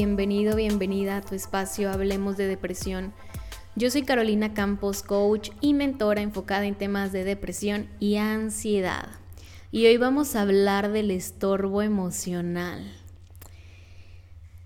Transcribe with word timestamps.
Bienvenido, 0.00 0.54
bienvenida 0.54 1.16
a 1.16 1.22
tu 1.22 1.34
espacio 1.34 1.90
Hablemos 1.90 2.36
de 2.36 2.46
Depresión. 2.46 3.12
Yo 3.74 3.90
soy 3.90 4.02
Carolina 4.02 4.54
Campos, 4.54 5.02
coach 5.02 5.50
y 5.60 5.74
mentora 5.74 6.20
enfocada 6.20 6.66
en 6.66 6.76
temas 6.76 7.10
de 7.10 7.24
depresión 7.24 7.88
y 7.98 8.14
ansiedad. 8.14 9.08
Y 9.72 9.86
hoy 9.86 9.96
vamos 9.96 10.36
a 10.36 10.42
hablar 10.42 10.92
del 10.92 11.10
estorbo 11.10 11.82
emocional. 11.82 12.94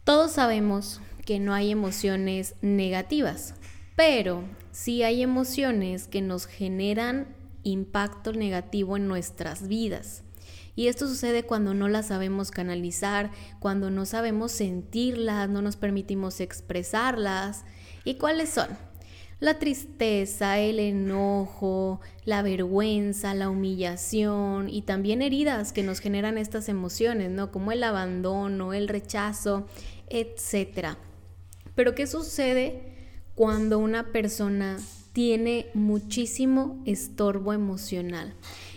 Todos 0.04 0.32
sabemos 0.32 1.00
que 1.24 1.38
no 1.38 1.54
hay 1.54 1.70
emociones 1.70 2.54
negativas, 2.60 3.54
pero 3.96 4.44
sí 4.70 5.02
hay 5.02 5.22
emociones 5.22 6.08
que 6.08 6.20
nos 6.20 6.44
generan 6.44 7.26
impacto 7.62 8.34
negativo 8.34 8.98
en 8.98 9.08
nuestras 9.08 9.66
vidas. 9.66 10.24
Y 10.74 10.88
esto 10.88 11.06
sucede 11.06 11.42
cuando 11.42 11.74
no 11.74 11.88
las 11.88 12.06
sabemos 12.06 12.50
canalizar, 12.50 13.30
cuando 13.58 13.90
no 13.90 14.06
sabemos 14.06 14.52
sentirlas, 14.52 15.48
no 15.48 15.60
nos 15.60 15.76
permitimos 15.76 16.40
expresarlas. 16.40 17.64
¿Y 18.04 18.14
cuáles 18.14 18.50
son? 18.50 18.68
La 19.38 19.58
tristeza, 19.58 20.58
el 20.60 20.78
enojo, 20.78 22.00
la 22.24 22.42
vergüenza, 22.42 23.34
la 23.34 23.50
humillación 23.50 24.68
y 24.68 24.82
también 24.82 25.20
heridas 25.20 25.72
que 25.72 25.82
nos 25.82 25.98
generan 25.98 26.38
estas 26.38 26.68
emociones, 26.68 27.30
¿no? 27.30 27.50
Como 27.50 27.72
el 27.72 27.82
abandono, 27.82 28.72
el 28.72 28.88
rechazo, 28.88 29.66
etc. 30.08 30.96
Pero 31.74 31.94
¿qué 31.94 32.06
sucede 32.06 32.94
cuando 33.34 33.78
una 33.78 34.12
persona 34.12 34.78
tiene 35.12 35.66
muchísimo 35.74 36.80
estorbo 36.86 37.52
emocional? 37.52 38.34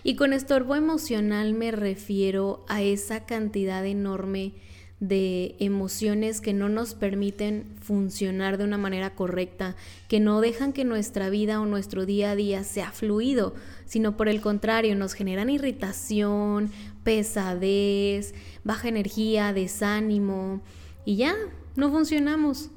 Y 0.07 0.15
con 0.17 0.33
estorbo 0.33 0.75
emocional 0.75 1.55
me 1.55 1.71
refiero 1.71 2.63
a 2.67 2.83
esa 2.83 3.25
cantidad 3.25 3.83
enorme 3.83 4.53
de 4.99 5.55
emociones 5.57 6.41
que 6.41 6.53
no 6.53 6.69
nos 6.69 6.93
permiten 6.93 7.73
funcionar 7.81 8.59
de 8.59 8.65
una 8.65 8.77
manera 8.77 9.15
correcta, 9.15 9.75
que 10.07 10.19
no 10.19 10.41
dejan 10.41 10.73
que 10.73 10.85
nuestra 10.85 11.31
vida 11.31 11.59
o 11.59 11.65
nuestro 11.65 12.05
día 12.05 12.29
a 12.29 12.35
día 12.35 12.63
sea 12.63 12.91
fluido, 12.91 13.55
sino 13.85 14.15
por 14.15 14.29
el 14.29 14.41
contrario, 14.41 14.95
nos 14.95 15.13
generan 15.13 15.49
irritación, 15.49 16.69
pesadez, 17.03 18.35
baja 18.63 18.89
energía, 18.89 19.53
desánimo 19.53 20.61
y 21.03 21.15
ya, 21.15 21.33
no 21.75 21.89
funcionamos. 21.89 22.69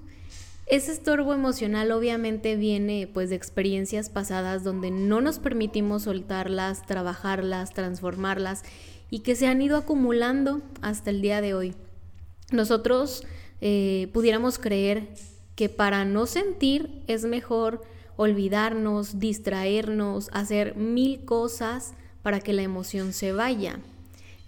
Ese 0.70 0.92
estorbo 0.92 1.33
emocional 1.33 1.91
obviamente 1.92 2.55
viene 2.56 3.08
pues 3.11 3.30
de 3.30 3.36
experiencias 3.36 4.11
pasadas 4.11 4.64
donde 4.64 4.91
no 4.91 5.22
nos 5.22 5.38
permitimos 5.38 6.02
soltarlas, 6.02 6.84
trabajarlas, 6.84 7.72
transformarlas 7.72 8.64
y 9.08 9.20
que 9.20 9.34
se 9.34 9.46
han 9.46 9.62
ido 9.62 9.78
acumulando 9.78 10.61
hasta 10.83 11.08
el 11.08 11.22
día 11.22 11.41
de 11.41 11.55
hoy. 11.55 11.74
Nosotros 12.52 13.24
eh, 13.62 14.11
pudiéramos 14.12 14.58
creer 14.58 15.08
que 15.55 15.70
para 15.70 16.05
no 16.05 16.27
sentir 16.27 17.02
es 17.06 17.24
mejor 17.24 17.83
olvidarnos, 18.16 19.19
distraernos, 19.19 20.28
hacer 20.34 20.77
mil 20.77 21.24
cosas 21.24 21.94
para 22.22 22.41
que 22.41 22.52
la 22.52 22.61
emoción 22.61 23.14
se 23.14 23.33
vaya. 23.33 23.80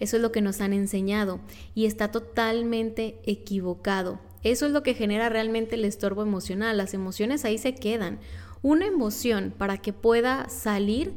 Eso 0.01 0.17
es 0.17 0.23
lo 0.23 0.33
que 0.33 0.43
nos 0.43 0.61
han 0.61 0.75
enseñado 0.75 1.41
y 1.75 1.87
está 1.87 2.11
totalmente 2.11 3.21
equivocado. 3.25 4.30
Eso 4.43 4.67
es 4.67 4.73
lo 4.73 4.83
que 4.83 4.95
genera 4.95 5.29
realmente 5.29 5.75
el 5.75 5.85
estorbo 5.85 6.23
emocional. 6.23 6.77
Las 6.77 6.95
emociones 6.95 7.45
ahí 7.45 7.59
se 7.59 7.75
quedan. 7.75 8.19
Una 8.63 8.87
emoción 8.87 9.55
para 9.57 9.79
que 9.79 9.93
pueda 9.93 10.49
salir 10.49 11.13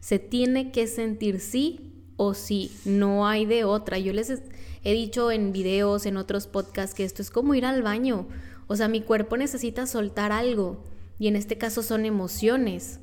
se 0.00 0.18
tiene 0.18 0.70
que 0.70 0.86
sentir 0.86 1.40
sí 1.40 1.92
o 2.16 2.34
sí. 2.34 2.70
No 2.84 3.26
hay 3.26 3.46
de 3.46 3.64
otra. 3.64 3.98
Yo 3.98 4.12
les 4.12 4.42
he 4.84 4.92
dicho 4.92 5.30
en 5.32 5.52
videos, 5.52 6.06
en 6.06 6.16
otros 6.16 6.46
podcasts, 6.46 6.94
que 6.94 7.04
esto 7.04 7.20
es 7.20 7.30
como 7.30 7.54
ir 7.54 7.64
al 7.64 7.82
baño. 7.82 8.28
O 8.68 8.76
sea, 8.76 8.86
mi 8.88 9.00
cuerpo 9.00 9.36
necesita 9.36 9.86
soltar 9.86 10.30
algo. 10.30 10.84
Y 11.18 11.26
en 11.26 11.34
este 11.34 11.58
caso 11.58 11.82
son 11.82 12.04
emociones. 12.04 13.00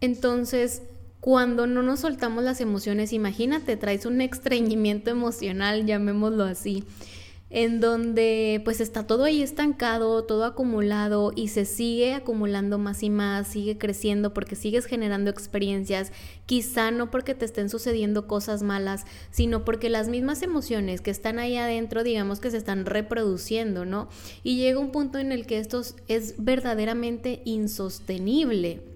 Entonces, 0.00 0.82
cuando 1.18 1.66
no 1.66 1.82
nos 1.82 2.00
soltamos 2.00 2.44
las 2.44 2.60
emociones, 2.60 3.12
imagínate, 3.12 3.76
traes 3.76 4.06
un 4.06 4.20
estreñimiento 4.20 5.10
emocional, 5.10 5.84
llamémoslo 5.84 6.44
así 6.44 6.84
en 7.52 7.80
donde 7.80 8.62
pues 8.64 8.80
está 8.80 9.06
todo 9.06 9.24
ahí 9.24 9.42
estancado, 9.42 10.24
todo 10.24 10.44
acumulado 10.44 11.32
y 11.36 11.48
se 11.48 11.66
sigue 11.66 12.14
acumulando 12.14 12.78
más 12.78 13.02
y 13.02 13.10
más, 13.10 13.46
sigue 13.46 13.76
creciendo 13.76 14.32
porque 14.32 14.56
sigues 14.56 14.86
generando 14.86 15.30
experiencias, 15.30 16.12
quizá 16.46 16.90
no 16.90 17.10
porque 17.10 17.34
te 17.34 17.44
estén 17.44 17.68
sucediendo 17.68 18.26
cosas 18.26 18.62
malas, 18.62 19.04
sino 19.30 19.66
porque 19.66 19.90
las 19.90 20.08
mismas 20.08 20.42
emociones 20.42 21.02
que 21.02 21.10
están 21.10 21.38
ahí 21.38 21.58
adentro, 21.58 22.02
digamos 22.02 22.40
que 22.40 22.50
se 22.50 22.56
están 22.56 22.86
reproduciendo, 22.86 23.84
¿no? 23.84 24.08
Y 24.42 24.56
llega 24.56 24.80
un 24.80 24.90
punto 24.90 25.18
en 25.18 25.30
el 25.30 25.46
que 25.46 25.58
esto 25.58 25.82
es 26.08 26.34
verdaderamente 26.38 27.42
insostenible. 27.44 28.91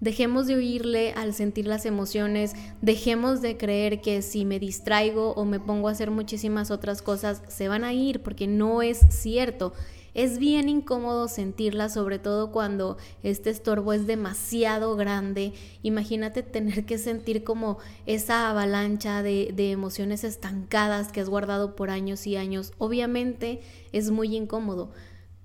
Dejemos 0.00 0.46
de 0.46 0.56
oírle 0.56 1.12
al 1.12 1.32
sentir 1.32 1.66
las 1.66 1.86
emociones, 1.86 2.52
dejemos 2.82 3.40
de 3.40 3.56
creer 3.56 4.02
que 4.02 4.20
si 4.20 4.44
me 4.44 4.58
distraigo 4.58 5.32
o 5.32 5.46
me 5.46 5.58
pongo 5.58 5.88
a 5.88 5.92
hacer 5.92 6.10
muchísimas 6.10 6.70
otras 6.70 7.00
cosas, 7.00 7.42
se 7.48 7.68
van 7.68 7.82
a 7.82 7.94
ir, 7.94 8.22
porque 8.22 8.46
no 8.46 8.82
es 8.82 9.00
cierto. 9.08 9.72
Es 10.12 10.38
bien 10.38 10.68
incómodo 10.68 11.28
sentirlas, 11.28 11.94
sobre 11.94 12.18
todo 12.18 12.52
cuando 12.52 12.98
este 13.22 13.48
estorbo 13.48 13.94
es 13.94 14.06
demasiado 14.06 14.96
grande. 14.96 15.54
Imagínate 15.82 16.42
tener 16.42 16.84
que 16.84 16.98
sentir 16.98 17.42
como 17.42 17.78
esa 18.04 18.50
avalancha 18.50 19.22
de, 19.22 19.52
de 19.54 19.70
emociones 19.70 20.24
estancadas 20.24 21.10
que 21.10 21.22
has 21.22 21.28
guardado 21.30 21.74
por 21.74 21.88
años 21.88 22.26
y 22.26 22.36
años. 22.36 22.74
Obviamente 22.76 23.60
es 23.92 24.10
muy 24.10 24.36
incómodo, 24.36 24.90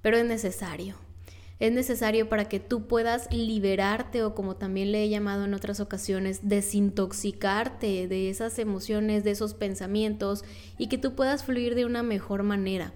pero 0.02 0.18
es 0.18 0.26
necesario 0.26 0.96
es 1.62 1.72
necesario 1.72 2.28
para 2.28 2.46
que 2.46 2.60
tú 2.60 2.88
puedas 2.88 3.32
liberarte 3.32 4.24
o 4.24 4.34
como 4.34 4.56
también 4.56 4.92
le 4.92 5.04
he 5.04 5.10
llamado 5.10 5.46
en 5.46 5.54
otras 5.54 5.80
ocasiones, 5.80 6.40
desintoxicarte 6.42 8.08
de 8.08 8.32
esas 8.32 8.58
emociones, 8.58 9.24
de 9.24 9.30
esos 9.30 9.54
pensamientos 9.54 10.44
y 10.80 10.88
que 10.88 10.98
tú 10.98 11.14
puedas 11.14 11.44
fluir 11.44 11.76
de 11.76 11.86
una 11.86 12.02
mejor 12.02 12.42
manera. 12.42 12.94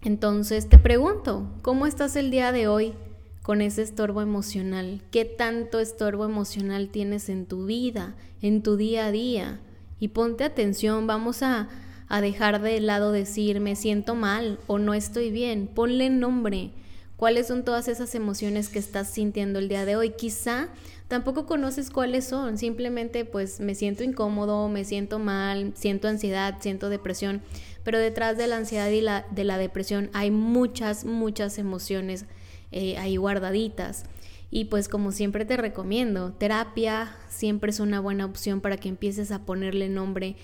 Entonces 0.00 0.70
te 0.70 0.78
pregunto, 0.78 1.50
¿cómo 1.60 1.86
estás 1.86 2.16
el 2.16 2.30
día 2.30 2.50
de 2.50 2.66
hoy 2.66 2.94
con 3.42 3.60
ese 3.60 3.82
estorbo 3.82 4.22
emocional? 4.22 5.02
¿Qué 5.10 5.26
tanto 5.26 5.78
estorbo 5.78 6.24
emocional 6.24 6.88
tienes 6.88 7.28
en 7.28 7.44
tu 7.44 7.66
vida, 7.66 8.16
en 8.40 8.62
tu 8.62 8.78
día 8.78 9.04
a 9.04 9.12
día? 9.12 9.60
Y 10.00 10.08
ponte 10.08 10.44
atención, 10.44 11.06
vamos 11.06 11.42
a, 11.42 11.68
a 12.08 12.22
dejar 12.22 12.62
de 12.62 12.80
lado 12.80 13.12
decir 13.12 13.60
me 13.60 13.76
siento 13.76 14.14
mal 14.14 14.58
o 14.66 14.78
no 14.78 14.94
estoy 14.94 15.30
bien, 15.30 15.66
ponle 15.66 16.08
nombre 16.08 16.72
cuáles 17.16 17.46
son 17.46 17.64
todas 17.64 17.88
esas 17.88 18.14
emociones 18.14 18.68
que 18.68 18.78
estás 18.78 19.08
sintiendo 19.08 19.58
el 19.58 19.68
día 19.68 19.84
de 19.84 19.96
hoy. 19.96 20.10
Quizá 20.10 20.68
tampoco 21.08 21.46
conoces 21.46 21.90
cuáles 21.90 22.26
son, 22.26 22.58
simplemente 22.58 23.24
pues 23.24 23.60
me 23.60 23.74
siento 23.74 24.04
incómodo, 24.04 24.68
me 24.68 24.84
siento 24.84 25.18
mal, 25.18 25.72
siento 25.74 26.08
ansiedad, 26.08 26.56
siento 26.60 26.88
depresión, 26.88 27.42
pero 27.84 27.98
detrás 27.98 28.36
de 28.36 28.46
la 28.46 28.56
ansiedad 28.56 28.90
y 28.90 29.00
de 29.34 29.44
la 29.44 29.58
depresión 29.58 30.10
hay 30.12 30.30
muchas, 30.30 31.04
muchas 31.04 31.58
emociones 31.58 32.26
eh, 32.72 32.96
ahí 32.98 33.16
guardaditas. 33.16 34.04
Y 34.50 34.66
pues 34.66 34.88
como 34.88 35.12
siempre 35.12 35.44
te 35.44 35.56
recomiendo, 35.56 36.32
terapia 36.32 37.16
siempre 37.28 37.70
es 37.70 37.80
una 37.80 38.00
buena 38.00 38.24
opción 38.24 38.60
para 38.60 38.76
que 38.76 38.88
empieces 38.88 39.32
a 39.32 39.44
ponerle 39.44 39.88
nombre 39.88 40.36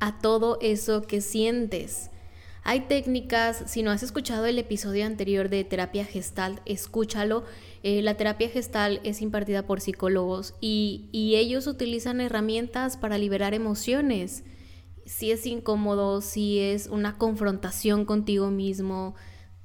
a 0.00 0.18
todo 0.18 0.58
eso 0.60 1.02
que 1.02 1.20
sientes. 1.20 2.10
Hay 2.64 2.82
técnicas, 2.82 3.64
si 3.66 3.82
no 3.82 3.90
has 3.90 4.04
escuchado 4.04 4.46
el 4.46 4.56
episodio 4.56 5.04
anterior 5.04 5.48
de 5.48 5.64
terapia 5.64 6.04
gestal, 6.04 6.60
escúchalo. 6.64 7.42
Eh, 7.82 8.02
la 8.02 8.16
terapia 8.16 8.48
gestal 8.48 9.00
es 9.02 9.20
impartida 9.20 9.66
por 9.66 9.80
psicólogos 9.80 10.54
y, 10.60 11.08
ellos 11.12 11.66
utilizan 11.66 12.20
herramientas 12.20 12.96
para 12.96 13.18
liberar 13.18 13.52
emociones. 13.52 14.44
Si 15.04 15.32
es 15.32 15.44
incómodo, 15.46 16.20
si 16.20 16.60
es 16.60 16.86
una 16.86 17.18
confrontación 17.18 18.04
contigo 18.04 18.50
mismo, 18.50 19.16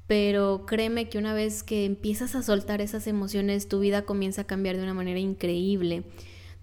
pero 0.07 0.66
créeme 0.66 1.07
que 1.07 1.19
una 1.19 1.36
vez 1.36 1.62
que 1.62 1.86
empiezas 1.86 2.33
a 2.33 2.42
soltar 2.42 2.81
esas 2.81 3.06
emociones, 3.06 3.68
tu 3.68 3.80
vida 3.80 4.01
comienza 4.04 4.42
a 4.42 4.48
cambiar 4.48 4.75
de 4.77 4.83
una 4.83 4.95
manera 4.95 5.19
increíble. 5.19 6.04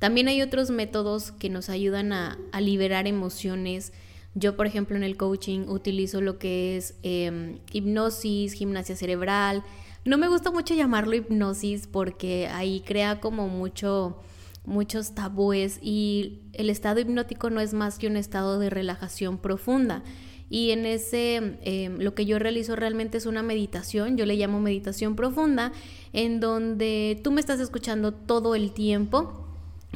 También 0.00 0.26
hay 0.26 0.43
otros 0.43 0.70
métodos 0.70 1.31
que 1.31 1.49
nos 1.49 1.69
ayudan 1.70 2.12
a 2.12 2.37
liberar 2.61 3.06
emociones 3.06 3.93
yo, 4.34 4.56
por 4.56 4.66
ejemplo, 4.66 4.96
en 4.96 5.04
el 5.04 5.16
coaching 5.16 5.69
utilizo 5.69 6.20
lo 6.20 6.38
que 6.38 6.76
es 6.76 6.96
em, 7.02 7.58
hipnosis, 7.72 8.52
gimnasia 8.52 8.96
cerebral. 8.96 9.62
No 10.04 10.19
me 10.19 10.28
gusta 10.28 10.50
mucho 10.50 10.75
llamarlo 10.75 11.14
hipnosis 11.14 11.86
porque 11.86 12.48
ahí 12.48 12.81
crea 12.81 13.20
como 13.20 13.48
mucho, 13.48 14.19
muchos 14.66 15.14
tabúes 15.14 15.78
y 15.81 16.40
el 16.52 16.69
estado 16.69 17.00
hipnótico 17.00 17.48
no 17.48 17.60
es 17.60 17.75
más 17.75 17.98
que 17.98 18.08
un 18.08 18.16
estado 18.16 18.58
de 18.58 18.70
relajación 18.70 19.38
profunda. 19.38 20.02
Y 20.50 20.72
en 20.72 20.84
ese, 20.84 21.56
em, 21.62 21.98
lo 22.00 22.14
que 22.14 22.26
yo 22.26 22.38
realizo 22.38 22.76
realmente 22.76 23.19
es 23.19 23.26
una 23.26 23.42
meditación, 23.42 24.16
yo 24.16 24.26
le 24.26 24.36
llamo 24.36 24.60
meditación 24.60 25.16
profunda, 25.16 25.72
en 26.12 26.40
donde 26.40 27.20
tú 27.22 27.31
me 27.31 27.40
estás 27.40 27.60
escuchando 27.60 28.12
todo 28.12 28.54
el 28.54 28.72
tiempo 28.72 29.44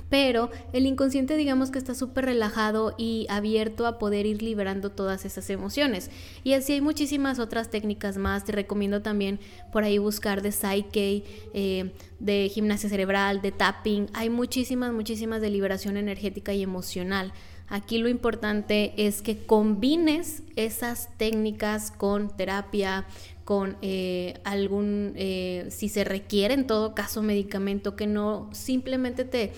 pero 0.09 0.51
el 0.73 0.87
inconsciente 0.87 1.37
digamos 1.37 1.71
que 1.71 1.79
está 1.79 1.95
súper 1.95 2.27
relajado 2.27 2.95
y 2.99 3.27
abierto 3.29 3.87
a 3.87 3.99
poder 3.99 4.27
ir 4.27 4.43
liberando 4.43 4.91
todas 4.91 5.25
esas 5.25 5.49
emociones. 5.51 6.11
Y 6.45 6.55
así 6.55 6.75
hay 6.75 6.81
muchísimas 6.81 7.39
otras 7.39 7.71
técnicas 7.71 8.17
más, 8.17 8.45
te 8.45 8.53
recomiendo 8.53 9.03
también 9.03 9.41
por 9.73 9.85
ahí 9.85 9.99
buscar 9.99 10.43
de 10.43 10.53
Psyche, 10.53 11.25
eh, 11.55 11.93
de 12.19 12.51
gimnasia 12.53 12.89
cerebral, 12.89 13.43
de 13.43 13.53
tapping, 13.53 14.09
hay 14.13 14.31
muchísimas, 14.31 14.93
muchísimas 14.93 15.41
de 15.41 15.51
liberación 15.51 15.97
energética 15.97 16.53
y 16.53 16.63
emocional. 16.63 17.33
Aquí 17.71 17.99
lo 17.99 18.09
importante 18.09 18.95
es 18.97 19.21
que 19.21 19.45
combines 19.45 20.43
esas 20.57 21.11
técnicas 21.19 21.91
con 21.91 22.35
terapia, 22.35 23.07
con 23.45 23.77
eh, 23.83 24.41
algún, 24.45 25.13
eh, 25.17 25.67
si 25.71 25.91
se 25.91 26.05
requiere 26.05 26.55
en 26.55 26.67
todo 26.67 26.95
caso 26.95 27.23
medicamento, 27.23 27.95
que 27.95 28.07
no 28.07 28.49
simplemente 28.53 29.25
te 29.25 29.53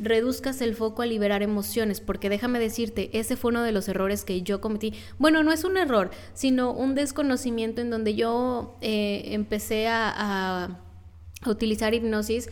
reduzcas 0.00 0.60
el 0.62 0.74
foco 0.74 1.02
a 1.02 1.06
liberar 1.06 1.42
emociones, 1.42 2.00
porque 2.00 2.28
déjame 2.28 2.58
decirte, 2.58 3.10
ese 3.18 3.36
fue 3.36 3.50
uno 3.50 3.62
de 3.62 3.72
los 3.72 3.88
errores 3.88 4.24
que 4.24 4.42
yo 4.42 4.60
cometí. 4.60 4.94
Bueno, 5.18 5.42
no 5.42 5.52
es 5.52 5.64
un 5.64 5.76
error, 5.76 6.10
sino 6.32 6.72
un 6.72 6.94
desconocimiento 6.94 7.80
en 7.80 7.90
donde 7.90 8.14
yo 8.14 8.76
eh, 8.80 9.22
empecé 9.26 9.88
a, 9.88 10.78
utilizar 11.46 11.94
hipnosis 11.94 12.50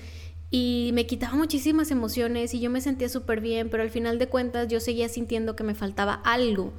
y 0.50 0.92
me 0.94 1.06
quitaba 1.06 1.36
muchísimas 1.36 1.90
emociones 1.90 2.54
y 2.54 2.60
yo 2.60 2.70
me 2.70 2.80
sentía 2.80 3.10
súper 3.10 3.42
bien, 3.42 3.68
pero 3.68 3.82
al 3.82 3.90
final 3.90 4.18
de 4.18 4.28
cuentas 4.28 4.68
yo 4.68 4.80
seguía 4.80 5.10
sintiendo 5.10 5.54
que 5.54 5.62
me 5.62 5.74
faltaba 5.74 6.14
algo. 6.24 6.72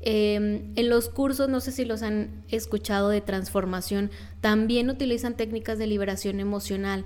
Em, 0.00 0.72
en 0.76 0.88
los 0.88 1.10
cursos, 1.10 1.50
no 1.50 1.60
sé 1.60 1.72
si 1.72 1.84
los 1.84 2.00
han 2.02 2.44
escuchado 2.48 3.10
de 3.10 3.20
transformación, 3.20 4.10
también 4.40 4.88
utilizan 4.88 5.36
técnicas 5.36 5.76
de 5.76 5.86
liberación 5.86 6.40
emocional 6.40 7.04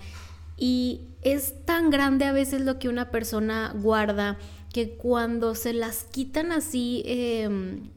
y 0.56 1.09
es 1.23 1.65
tan 1.65 1.91
grande 1.91 2.27
a 2.27 2.33
veces 2.33 2.61
lo 2.61 2.79
que 2.79 2.89
una 2.89 3.11
persona 3.11 3.75
guarda 3.75 4.39
que 4.73 4.97
cuando 4.97 5.55
se 5.55 5.73
las 5.73 6.05
quitan 6.05 6.53
así 6.53 7.03
em, 7.06 7.91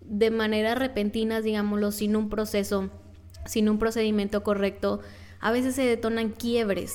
de 0.00 0.30
manera 0.30 0.74
repentina, 0.74 1.40
digámoslo, 1.40 1.92
sin 1.92 2.16
un 2.16 2.28
proceso, 2.28 2.90
sin 3.46 3.68
un 3.68 3.78
procedimiento 3.78 4.42
correcto, 4.42 5.00
a 5.40 5.52
veces 5.52 5.74
se 5.74 5.84
detonan 5.84 6.30
quiebres. 6.30 6.94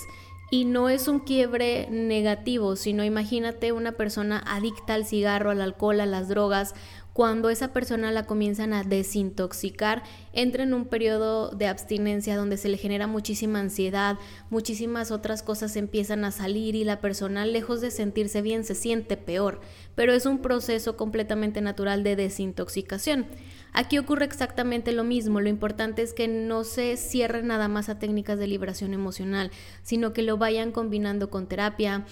Y 0.52 0.66
no 0.66 0.90
es 0.90 1.08
un 1.08 1.20
quiebre 1.20 1.88
negativo, 1.92 2.76
sino 2.76 3.04
imagínate 3.04 3.72
una 3.72 3.92
persona 3.92 4.44
adicta 4.48 4.96
al 4.96 5.06
cigarro, 5.06 5.52
al 5.52 5.62
alcohol, 5.62 6.02
a 6.02 6.08
las 6.08 6.28
drogas, 6.28 6.74
cuando 7.20 7.50
esa 7.50 7.74
persona 7.74 8.14
la 8.14 8.26
comienzan 8.26 8.72
a 8.72 8.86
desintoxicar, 8.86 10.04
entra 10.32 10.64
en 10.64 10.74
un 10.74 10.86
periodo 10.86 11.50
de 11.50 11.68
abstinencia 11.68 12.38
donde 12.38 12.56
se 12.56 12.70
le 12.70 12.78
genera 12.78 13.08
muchísima 13.08 13.60
ansiedad, 13.60 14.18
muchísimas 14.50 15.12
otras 15.12 15.44
cosas 15.44 15.76
empiezan 15.76 16.24
a 16.24 16.32
salir 16.32 16.76
y 16.76 16.86
la 16.86 17.02
persona 17.02 17.46
lejos 17.46 17.82
de 17.82 17.92
sentirse 17.92 18.42
bien 18.42 18.64
se 18.64 18.74
siente 18.74 19.18
peor, 19.18 19.60
pero 19.96 20.14
es 20.14 20.26
un 20.26 20.40
proceso 20.42 20.96
completamente 20.96 21.60
natural 21.60 22.06
de 22.06 22.16
desintoxicación. 22.16 23.26
Aquí 23.74 23.98
ocurre 23.98 24.24
exactamente 24.24 24.94
lo 24.94 25.04
mismo, 25.04 25.42
lo 25.42 25.50
importante 25.50 26.02
es 26.02 26.14
que 26.14 26.30
no 26.30 26.64
se 26.64 26.96
cierre 26.96 27.44
nada 27.44 27.68
más 27.68 27.90
a 27.90 28.00
técnicas 28.00 28.40
de 28.40 28.48
liberación 28.48 28.94
emocional, 28.94 29.52
sino 29.84 30.14
que 30.14 30.24
lo 30.24 30.38
vayan 30.38 30.72
combinando 30.72 31.30
con 31.30 31.48
terapia, 31.48 32.06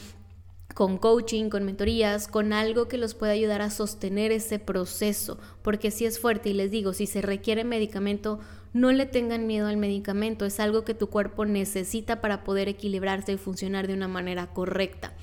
con 0.78 1.00
coaching, 1.00 1.50
con 1.50 1.64
mentorías, 1.64 2.28
con 2.28 2.54
algo 2.54 2.88
que 2.88 3.00
los 3.00 3.16
pueda 3.16 3.32
ayudar 3.32 3.64
a 3.64 3.72
sostener 3.72 4.32
ese 4.32 4.60
proceso, 4.60 5.40
porque 5.64 5.90
si 5.90 6.06
es 6.06 6.20
fuerte 6.20 6.50
y 6.50 6.54
les 6.54 6.70
digo, 6.70 6.94
si 6.94 7.08
se 7.08 7.24
requiere 7.24 7.64
medicamento, 7.64 8.38
no 8.74 8.92
le 8.92 9.08
tengan 9.08 9.48
miedo 9.48 9.66
al 9.66 9.78
medicamento, 9.78 10.46
es 10.46 10.60
algo 10.60 10.84
que 10.84 10.94
tu 10.94 11.08
cuerpo 11.08 11.46
necesita 11.46 12.22
para 12.22 12.44
poder 12.44 12.70
equilibrarse 12.70 13.32
y 13.32 13.38
funcionar 13.38 13.88
de 13.88 13.96
una 13.96 14.08
manera 14.08 14.54
correcta. 14.54 15.16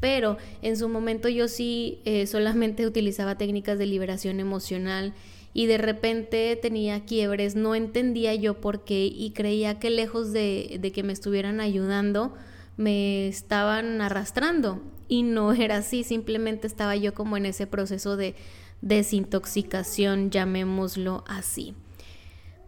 Pero 0.00 0.38
en 0.62 0.78
su 0.78 0.88
momento 0.88 1.28
yo 1.28 1.48
sí 1.48 2.00
eh, 2.06 2.26
solamente 2.26 2.86
utilizaba 2.86 3.36
técnicas 3.36 3.78
de 3.78 3.84
liberación 3.84 4.40
emocional 4.40 5.12
y 5.52 5.66
de 5.66 5.76
repente 5.76 6.56
tenía 6.56 7.04
quiebres, 7.04 7.56
no 7.56 7.74
entendía 7.74 8.34
yo 8.36 8.58
por 8.58 8.84
qué 8.84 9.04
y 9.04 9.32
creía 9.32 9.78
que 9.78 9.90
lejos 9.90 10.32
de, 10.32 10.78
de 10.80 10.92
que 10.92 11.02
me 11.02 11.12
estuvieran 11.12 11.60
ayudando, 11.60 12.32
me 12.78 13.28
estaban 13.28 14.00
arrastrando 14.00 14.80
y 15.08 15.22
no 15.22 15.52
era 15.52 15.78
así, 15.78 16.04
simplemente 16.04 16.66
estaba 16.66 16.96
yo 16.96 17.14
como 17.14 17.36
en 17.36 17.46
ese 17.46 17.66
proceso 17.66 18.16
de 18.16 18.34
desintoxicación, 18.82 20.30
llamémoslo 20.30 21.24
así. 21.26 21.74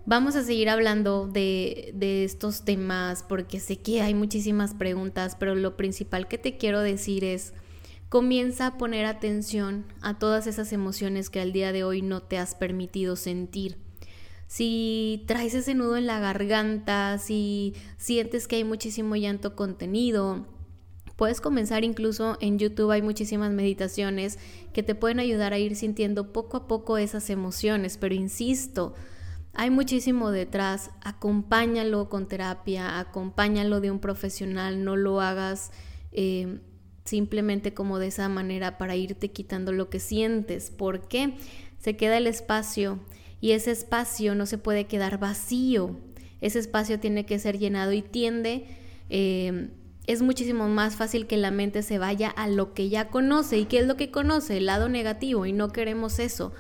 Vamos 0.05 0.37
a 0.37 0.45
seguir 0.45 0.69
hablando 0.69 1.27
de, 1.27 1.91
de, 1.95 2.25
estos 2.25 2.65
temas 2.65 3.25
porque 3.25 3.59
sé 3.59 3.79
que 3.79 4.03
hay 4.03 4.15
muchísimas 4.15 4.73
preguntas, 4.73 5.37
pero 5.39 5.55
lo 5.57 5.77
principal 5.77 6.29
que 6.29 6.39
te 6.39 6.57
quiero 6.57 6.81
decir 6.81 7.25
es, 7.25 7.55
comienza 8.09 8.69
a 8.69 8.79
poner 8.79 9.05
atención 9.05 9.85
a 10.01 10.19
todas 10.19 10.47
esas 10.47 10.73
emociones 10.73 11.29
que 11.29 11.41
al 11.41 11.53
día 11.53 11.73
de 11.73 11.83
hoy 11.83 12.03
no 12.03 12.23
te 12.23 12.39
has 12.39 12.55
permitido 12.55 13.17
sentir 13.17 13.79
si 14.47 15.25
traes 15.27 15.55
ese 15.55 15.75
nudo 15.75 15.97
en 15.97 16.07
la 16.07 16.21
garganta, 16.21 17.19
si 17.19 17.75
sientes 17.97 18.47
que 18.47 18.57
hay 18.57 18.65
muchísimo 18.65 19.17
llanto 19.17 19.57
contenido, 19.57 20.47
puedes 21.17 21.41
comenzar 21.41 21.85
incluso 21.85 22.37
en 22.41 22.59
YouTube, 22.59 22.91
hay 22.91 23.03
muchísimas 23.03 23.51
meditaciones 23.51 24.39
que 24.73 24.83
te 24.83 24.95
pueden 24.95 25.19
ayudar 25.19 25.53
a 25.53 25.59
ir 25.59 25.75
sintiendo 25.75 26.33
poco 26.33 26.59
a 26.59 26.69
poco 26.69 26.99
esas 26.99 27.31
emociones, 27.31 27.97
pero 27.97 28.15
insisto, 28.15 28.95
hay 29.55 29.71
muchísimo 29.71 30.31
detrás, 30.31 30.91
acompáñalo 31.01 32.11
con 32.11 32.29
terapia, 32.29 33.01
acompáñalo 33.01 33.81
de 33.81 33.91
un 33.91 34.01
profesional, 34.01 34.85
no 34.85 34.97
lo 34.97 35.23
hagas 35.23 35.73
eh, 36.13 36.61
simplemente 37.05 37.73
como 37.73 37.99
de 37.99 38.09
esa 38.09 38.29
manera 38.29 38.77
para 38.77 38.97
irte 38.97 39.31
quitando 39.31 39.73
lo 39.73 39.89
que 39.89 39.99
sientes, 39.99 40.71
porque 40.71 41.39
se 41.79 41.97
queda 41.97 42.19
el 42.19 42.27
espacio 42.27 42.99
y 43.41 43.53
ese 43.53 43.71
espacio 43.71 44.35
no 44.35 44.45
se 44.45 44.59
puede 44.59 44.87
quedar 44.87 45.19
vacío. 45.19 45.97
Ese 46.41 46.59
espacio 46.59 47.01
tiene 47.01 47.25
que 47.25 47.39
ser 47.39 47.59
llenado 47.59 47.93
y 47.93 48.03
tiende, 48.03 48.67
eh, 49.09 49.71
es 50.07 50.23
muchísimo 50.23 50.69
más 50.69 50.97
fácil 50.97 51.27
que 51.27 51.37
la 51.37 51.51
mente 51.51 51.83
se 51.83 51.99
vaya 51.99 52.29
a 52.29 52.49
lo 52.49 52.75
que 52.75 52.89
ya 52.89 53.09
conoce. 53.09 53.59
¿Y 53.59 53.65
qué 53.67 53.79
es 53.79 53.87
lo 53.87 53.97
que 53.97 54.11
conoce? 54.11 54.59
El 54.59 54.67
lado 54.67 54.89
negativo 54.89 55.47
y 55.47 55.53
no 55.53 55.71
queremos 55.73 56.19
eso. 56.19 56.53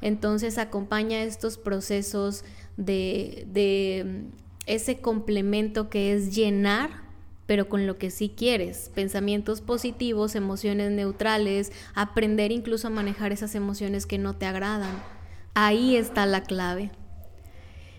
Entonces 0.00 0.58
acompaña 0.58 1.22
estos 1.22 1.58
procesos 1.58 2.44
de, 2.76 3.46
de 3.52 4.04
mm, 4.06 4.34
ese 4.66 5.00
complemento 5.00 5.88
que 5.90 6.12
es 6.12 6.34
llenar 6.34 7.10
pero 7.50 7.68
con 7.68 7.84
lo 7.84 7.98
que 7.98 8.12
sí 8.12 8.32
quieres, 8.36 8.92
pensamientos 8.94 9.60
positivos, 9.60 10.36
emociones 10.36 10.92
neutrales, 10.92 11.72
aprender 11.96 12.52
incluso 12.52 12.86
a 12.86 12.90
manejar 12.90 13.32
esas 13.32 13.56
emociones 13.56 14.06
que 14.06 14.18
no 14.18 14.36
te 14.36 14.46
agradan. 14.46 15.02
Ahí 15.54 15.96
está 15.96 16.26
la 16.26 16.44
clave. 16.44 16.92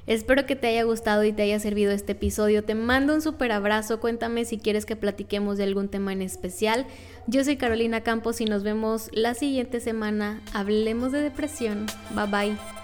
Espero 0.07 0.45
que 0.45 0.55
te 0.55 0.67
haya 0.67 0.83
gustado 0.83 1.23
y 1.23 1.31
te 1.31 1.43
haya 1.43 1.59
servido 1.59 1.91
este 1.91 2.13
episodio. 2.13 2.63
Te 2.63 2.75
mando 2.75 3.13
un 3.13 3.21
super 3.21 3.51
abrazo. 3.51 3.99
Cuéntame 3.99 4.45
si 4.45 4.57
quieres 4.57 4.85
que 4.85 4.95
platiquemos 4.95 5.57
de 5.57 5.63
algún 5.63 5.89
tema 5.89 6.11
en 6.11 6.21
especial. 6.21 6.85
Yo 7.27 7.43
soy 7.43 7.57
Carolina 7.57 8.01
Campos 8.01 8.41
y 8.41 8.45
nos 8.45 8.63
vemos 8.63 9.09
la 9.13 9.33
siguiente 9.35 9.79
semana. 9.79 10.41
Hablemos 10.53 11.11
de 11.11 11.21
depresión. 11.21 11.85
Bye 12.15 12.27
bye. 12.27 12.80